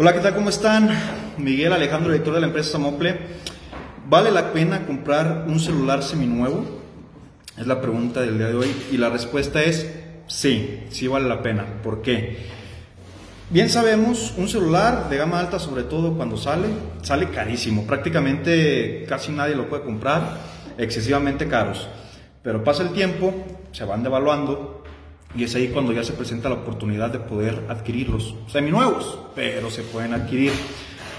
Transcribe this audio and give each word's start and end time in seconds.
Hola, 0.00 0.12
¿qué 0.12 0.20
tal? 0.20 0.36
¿Cómo 0.36 0.48
están? 0.48 0.90
Miguel 1.38 1.72
Alejandro, 1.72 2.12
director 2.12 2.32
de 2.32 2.40
la 2.40 2.46
empresa 2.46 2.70
Samople. 2.70 3.18
¿Vale 4.08 4.30
la 4.30 4.52
pena 4.52 4.86
comprar 4.86 5.46
un 5.48 5.58
celular 5.58 6.04
seminuevo? 6.04 6.64
Es 7.56 7.66
la 7.66 7.80
pregunta 7.80 8.20
del 8.20 8.38
día 8.38 8.46
de 8.46 8.54
hoy 8.54 8.72
y 8.92 8.96
la 8.96 9.10
respuesta 9.10 9.60
es 9.60 9.92
sí, 10.28 10.84
sí 10.88 11.08
vale 11.08 11.28
la 11.28 11.42
pena. 11.42 11.82
¿Por 11.82 12.00
qué? 12.00 12.46
Bien 13.50 13.68
sabemos, 13.68 14.34
un 14.36 14.48
celular 14.48 15.08
de 15.10 15.16
gama 15.16 15.40
alta, 15.40 15.58
sobre 15.58 15.82
todo 15.82 16.16
cuando 16.16 16.36
sale, 16.36 16.68
sale 17.02 17.30
carísimo. 17.30 17.84
Prácticamente 17.84 19.04
casi 19.08 19.32
nadie 19.32 19.56
lo 19.56 19.68
puede 19.68 19.82
comprar, 19.82 20.38
excesivamente 20.78 21.48
caros. 21.48 21.88
Pero 22.44 22.62
pasa 22.62 22.84
el 22.84 22.90
tiempo, 22.90 23.34
se 23.72 23.84
van 23.84 24.04
devaluando 24.04 24.77
y 25.34 25.44
es 25.44 25.54
ahí 25.54 25.68
cuando 25.68 25.92
ya 25.92 26.02
se 26.04 26.12
presenta 26.12 26.48
la 26.48 26.56
oportunidad 26.56 27.10
de 27.10 27.18
poder 27.18 27.64
adquirirlos. 27.68 28.34
Seminuevos, 28.50 29.18
pero 29.34 29.70
se 29.70 29.82
pueden 29.82 30.14
adquirir. 30.14 30.52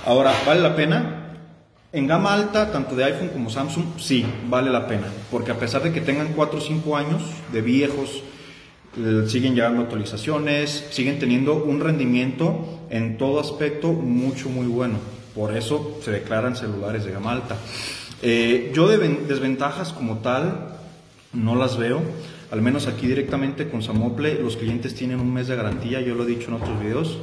Ahora, 0.05 0.34
¿vale 0.46 0.61
la 0.61 0.75
pena? 0.75 1.15
En 1.92 2.07
gama 2.07 2.34
alta, 2.34 2.71
tanto 2.71 2.96
de 2.96 3.04
iPhone 3.04 3.29
como 3.29 3.50
Samsung, 3.50 3.86
sí, 3.98 4.25
vale 4.48 4.70
la 4.70 4.87
pena. 4.87 5.07
Porque 5.32 5.51
a 5.51 5.60
pesar 5.60 5.84
de 5.84 5.92
que 5.92 6.01
tengan 6.01 6.34
4 6.34 6.60
o 6.60 6.61
5 6.61 6.98
años 6.98 7.24
de 7.51 7.61
viejos, 7.61 8.24
eh, 8.98 9.24
siguen 9.28 9.56
llegando 9.56 9.84
actualizaciones, 9.84 10.87
siguen 10.92 11.20
teniendo 11.20 11.64
un 11.64 11.79
rendimiento 11.79 12.86
en 12.89 13.18
todo 13.18 13.39
aspecto 13.39 13.92
mucho, 13.92 14.50
muy 14.50 14.68
bueno. 14.68 14.98
Por 15.36 15.56
eso 15.56 16.00
se 16.04 16.12
declaran 16.12 16.56
celulares 16.56 17.06
de 17.06 17.12
gama 17.12 17.32
alta. 17.32 17.56
Eh, 18.21 18.71
yo 18.73 18.87
de 18.87 18.98
desventajas 18.98 19.93
como 19.93 20.18
tal 20.18 20.76
no 21.32 21.56
las 21.56 21.78
veo 21.78 22.01
al 22.52 22.62
menos 22.62 22.88
aquí 22.88 23.08
directamente 23.08 23.70
con 23.70 23.84
Samople, 23.84 24.42
los 24.42 24.57
clientes 24.57 24.96
tienen 24.96 25.20
un 25.20 25.34
mes 25.34 25.48
de 25.48 25.56
garantía, 25.56 26.02
yo 26.02 26.16
lo 26.16 26.24
he 26.24 26.28
dicho 26.28 26.48
en 26.48 26.56
otros 26.56 26.80
videos. 26.80 27.20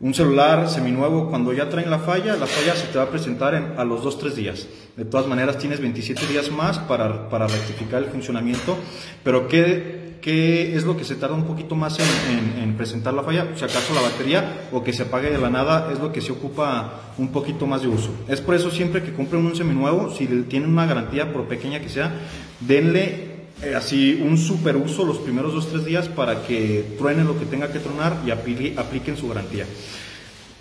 Un 0.00 0.14
celular 0.14 0.68
seminuevo, 0.68 1.28
cuando 1.28 1.52
ya 1.52 1.68
traen 1.68 1.90
la 1.90 1.98
falla, 1.98 2.36
la 2.36 2.46
falla 2.46 2.76
se 2.76 2.86
te 2.86 2.98
va 2.98 3.04
a 3.04 3.10
presentar 3.10 3.74
a 3.76 3.84
los 3.84 4.04
2-3 4.04 4.30
días. 4.34 4.68
De 4.96 5.04
todas 5.04 5.26
maneras, 5.26 5.58
tienes 5.58 5.80
27 5.80 6.24
días 6.28 6.52
más 6.52 6.78
para, 6.78 7.28
para 7.28 7.48
rectificar 7.48 8.04
el 8.04 8.08
funcionamiento. 8.08 8.76
Pero, 9.24 9.48
¿qué, 9.48 10.18
¿qué, 10.20 10.76
es 10.76 10.84
lo 10.84 10.96
que 10.96 11.02
se 11.02 11.16
tarda 11.16 11.34
un 11.34 11.46
poquito 11.46 11.74
más 11.74 11.98
en, 11.98 12.62
en, 12.62 12.76
presentar 12.76 13.12
la 13.12 13.24
falla? 13.24 13.48
Si 13.56 13.64
acaso 13.64 13.92
la 13.92 14.02
batería 14.02 14.68
o 14.70 14.84
que 14.84 14.92
se 14.92 15.02
apague 15.02 15.30
de 15.30 15.38
la 15.38 15.50
nada 15.50 15.90
es 15.92 15.98
lo 15.98 16.12
que 16.12 16.20
se 16.20 16.30
ocupa 16.30 17.12
un 17.18 17.32
poquito 17.32 17.66
más 17.66 17.82
de 17.82 17.88
uso. 17.88 18.10
Es 18.28 18.40
por 18.40 18.54
eso 18.54 18.70
siempre 18.70 19.02
que 19.02 19.12
compren 19.12 19.44
un 19.44 19.56
seminuevo, 19.56 20.14
si 20.14 20.28
tienen 20.48 20.70
una 20.70 20.86
garantía, 20.86 21.32
por 21.32 21.48
pequeña 21.48 21.80
que 21.80 21.88
sea, 21.88 22.12
denle 22.60 23.37
eh, 23.62 23.74
así 23.74 24.20
un 24.22 24.38
super 24.38 24.76
uso 24.76 25.04
los 25.04 25.18
primeros 25.18 25.52
dos 25.52 25.68
tres 25.68 25.84
días 25.84 26.08
para 26.08 26.42
que 26.46 26.94
truene 26.96 27.24
lo 27.24 27.38
que 27.38 27.46
tenga 27.46 27.72
que 27.72 27.80
tronar 27.80 28.16
y 28.26 28.30
apliquen 28.30 29.16
su 29.16 29.28
garantía. 29.28 29.66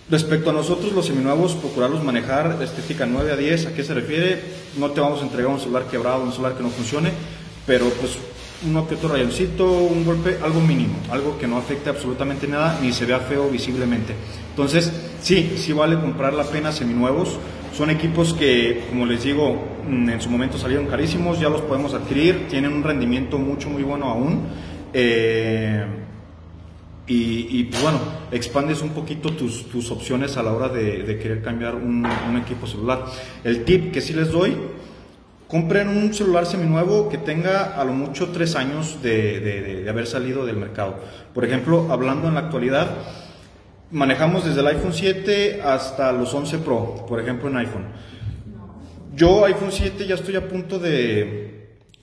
Respecto 0.10 0.52
a 0.52 0.54
nosotros, 0.54 0.94
los 0.94 1.06
seminuevos, 1.06 1.54
procurarlos 1.56 2.02
manejar 2.02 2.58
estética 2.62 3.06
9 3.06 3.34
a 3.34 3.36
10, 3.36 3.66
¿a 3.66 3.74
qué 3.74 3.84
se 3.84 3.94
refiere? 3.94 4.42
No 4.78 4.92
te 4.92 5.02
vamos 5.02 5.20
a 5.20 5.24
entregar 5.24 5.52
un 5.52 5.60
celular 5.60 5.84
quebrado, 5.92 6.24
un 6.24 6.32
celular 6.32 6.56
que 6.56 6.64
no 6.64 6.70
funcione, 6.70 7.12
pero 7.66 7.90
pues 7.90 8.18
un 8.66 8.88
que 8.88 8.96
otro 8.96 9.10
rayoncito, 9.10 9.70
un 9.70 10.06
golpe, 10.06 10.40
algo 10.42 10.62
mínimo, 10.62 10.96
algo 11.12 11.38
que 11.38 11.46
no 11.46 11.58
afecte 11.58 11.90
absolutamente 11.90 12.48
nada 12.48 12.80
ni 12.82 12.94
se 12.94 13.06
vea 13.06 13.20
feo 13.20 13.50
visiblemente. 13.50 14.16
Entonces, 14.50 14.92
sí, 15.22 15.56
sí 15.58 15.74
vale 15.74 16.00
comprar 16.00 16.34
la 16.34 16.46
pena 16.46 16.72
seminuevos. 16.72 17.38
Son 17.74 17.90
equipos 17.90 18.34
que, 18.34 18.86
como 18.90 19.06
les 19.06 19.24
digo, 19.24 19.56
mm, 19.88 20.10
en 20.10 20.22
su 20.22 20.30
momento 20.30 20.58
salieron 20.58 20.88
carísimos, 20.88 21.40
ya 21.40 21.50
los 21.50 21.62
podemos 21.62 21.94
adquirir, 21.94 22.48
tienen 22.48 22.74
un 22.74 22.84
rendimiento 22.84 23.38
mucho, 23.38 23.70
muy 23.70 23.84
bueno 23.84 24.08
aún. 24.08 24.42
Eh, 24.94 25.86
y, 27.10 27.64
pues 27.66 27.82
bueno, 27.82 28.00
expandes 28.32 28.82
un 28.82 28.90
poquito 28.90 29.32
tus, 29.32 29.70
tus 29.70 29.92
opciones 29.92 30.36
a 30.36 30.44
la 30.44 30.52
hora 30.52 30.68
de, 30.68 31.18
querer 31.22 31.42
cambiar 31.42 31.76
un, 31.76 32.06
un, 32.06 32.38
equipo 32.38 32.68
celular. 32.68 33.06
El 33.46 33.64
tip 33.64 33.94
que 33.94 34.02
sí 34.02 34.12
les 34.12 34.30
doy, 34.30 34.58
compren 35.48 35.88
un 35.88 36.14
celular 36.14 36.46
seminuevo 36.46 37.08
que 37.08 37.18
tenga 37.18 37.80
a 37.80 37.86
lo 37.86 37.94
mucho 37.94 38.30
tres 38.34 38.58
años 38.58 39.02
de, 39.02 39.40
de 39.40 39.90
haber 39.90 40.06
salido 40.06 40.46
del 40.46 40.58
mercado. 40.58 40.96
Por 41.34 41.46
ejemplo, 41.46 41.88
hablando 41.92 42.28
en 42.28 42.34
la 42.34 42.42
actualidad, 42.42 42.90
manejamos 43.92 44.46
desde 44.46 44.60
el 44.60 44.68
iPhone 44.68 44.94
7 44.94 45.62
hasta 45.64 46.12
los 46.12 46.34
11 46.34 46.60
Pro, 46.60 47.06
por 47.08 47.20
ejemplo 47.20 47.50
en 47.50 47.58
iPhone. 47.58 47.86
Yo 49.16 49.46
iPhone 49.46 49.72
7 49.72 50.06
ya 50.06 50.16
estoy 50.16 50.36
a 50.36 50.48
punto 50.48 50.80
de 50.80 51.48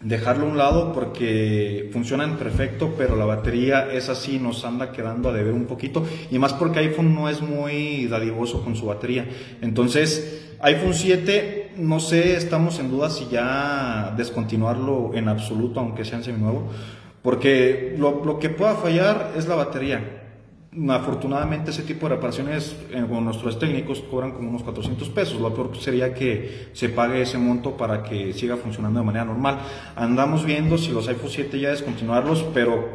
dejarlo 0.00 0.46
a 0.46 0.48
un 0.50 0.58
lado 0.58 0.92
porque 0.92 1.88
funcionan 1.92 2.36
perfecto, 2.36 2.94
pero 2.96 3.16
la 3.16 3.24
batería 3.24 3.90
es 3.90 4.08
así, 4.08 4.38
nos 4.38 4.64
anda 4.64 4.92
quedando 4.92 5.30
a 5.30 5.32
deber 5.32 5.54
un 5.54 5.64
poquito 5.64 6.04
y 6.30 6.38
más 6.38 6.52
porque 6.52 6.80
iPhone 6.80 7.14
no 7.14 7.28
es 7.28 7.40
muy 7.40 8.06
dadivoso 8.06 8.62
con 8.62 8.76
su 8.76 8.86
batería. 8.86 9.26
Entonces, 9.62 10.56
iPhone 10.60 10.94
7, 10.94 11.72
no 11.78 12.00
sé, 12.00 12.36
estamos 12.36 12.78
en 12.78 12.90
duda 12.90 13.10
si 13.10 13.26
ya 13.28 14.12
descontinuarlo 14.16 15.12
en 15.14 15.28
absoluto, 15.28 15.80
aunque 15.80 16.04
sea 16.04 16.18
en 16.18 16.24
seminuevo, 16.24 16.68
porque 17.22 17.94
lo, 17.98 18.24
lo 18.24 18.38
que 18.38 18.50
pueda 18.50 18.74
fallar 18.74 19.32
es 19.36 19.46
la 19.46 19.54
batería. 19.54 20.23
Afortunadamente 20.88 21.70
ese 21.70 21.82
tipo 21.82 22.08
de 22.08 22.16
reparaciones 22.16 22.74
eh, 22.90 23.04
con 23.08 23.24
nuestros 23.24 23.60
técnicos 23.60 24.00
cobran 24.10 24.32
como 24.32 24.48
unos 24.50 24.64
400 24.64 25.08
pesos. 25.10 25.40
Lo 25.40 25.54
peor 25.54 25.76
sería 25.78 26.12
que 26.12 26.68
se 26.72 26.88
pague 26.88 27.22
ese 27.22 27.38
monto 27.38 27.76
para 27.76 28.02
que 28.02 28.32
siga 28.32 28.56
funcionando 28.56 28.98
de 28.98 29.06
manera 29.06 29.24
normal. 29.24 29.60
Andamos 29.94 30.44
viendo 30.44 30.76
si 30.76 30.90
los 30.90 31.06
iPhone 31.06 31.30
7 31.30 31.60
ya 31.60 31.70
descontinuarlos, 31.70 32.44
pero 32.52 32.88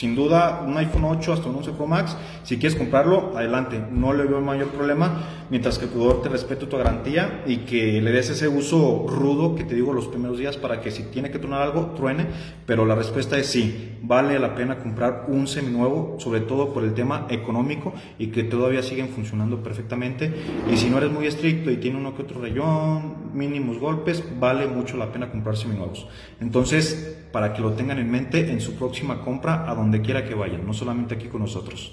sin 0.00 0.14
duda, 0.16 0.64
un 0.66 0.78
iPhone 0.78 1.04
8 1.04 1.34
hasta 1.34 1.50
un 1.50 1.56
11 1.56 1.72
Pro 1.72 1.86
Max, 1.86 2.16
si 2.42 2.56
quieres 2.56 2.78
comprarlo, 2.78 3.36
adelante, 3.36 3.84
no 3.92 4.14
le 4.14 4.24
veo 4.24 4.40
mayor 4.40 4.68
problema, 4.68 5.44
mientras 5.50 5.78
que 5.78 5.86
proveedor 5.86 6.22
te 6.22 6.30
respete 6.30 6.64
tu 6.64 6.78
garantía 6.78 7.42
y 7.46 7.58
que 7.58 8.00
le 8.00 8.10
des 8.10 8.30
ese 8.30 8.48
uso 8.48 9.04
rudo 9.06 9.54
que 9.54 9.64
te 9.64 9.74
digo 9.74 9.92
los 9.92 10.06
primeros 10.06 10.38
días 10.38 10.56
para 10.56 10.80
que 10.80 10.90
si 10.90 11.02
tiene 11.02 11.30
que 11.30 11.38
tronar 11.38 11.60
algo, 11.60 11.92
truene, 11.96 12.24
pero 12.64 12.86
la 12.86 12.94
respuesta 12.94 13.36
es 13.36 13.48
sí, 13.48 13.98
vale 14.00 14.38
la 14.38 14.54
pena 14.54 14.78
comprar 14.78 15.26
un 15.28 15.46
seminuevo, 15.46 16.16
sobre 16.18 16.40
todo 16.40 16.72
por 16.72 16.82
el 16.82 16.94
tema 16.94 17.26
económico 17.28 17.92
y 18.18 18.28
que 18.28 18.44
todavía 18.44 18.82
siguen 18.82 19.10
funcionando 19.10 19.62
perfectamente, 19.62 20.32
y 20.72 20.78
si 20.78 20.88
no 20.88 20.96
eres 20.96 21.12
muy 21.12 21.26
estricto 21.26 21.70
y 21.70 21.76
tiene 21.76 21.98
uno 21.98 22.16
que 22.16 22.22
otro 22.22 22.40
rayón, 22.40 23.34
mínimos 23.34 23.78
golpes, 23.78 24.24
vale 24.40 24.66
mucho 24.66 24.96
la 24.96 25.12
pena 25.12 25.30
comprar 25.30 25.58
seminuevos. 25.58 26.08
Entonces, 26.40 27.18
para 27.32 27.52
que 27.52 27.62
lo 27.62 27.72
tengan 27.72 27.98
en 27.98 28.10
mente 28.10 28.50
en 28.50 28.60
su 28.60 28.74
próxima 28.74 29.20
compra, 29.20 29.64
donde 29.90 30.06
quiera 30.06 30.24
que 30.24 30.36
vayan, 30.36 30.64
no 30.64 30.72
solamente 30.72 31.16
aquí 31.16 31.26
con 31.26 31.40
nosotros. 31.40 31.90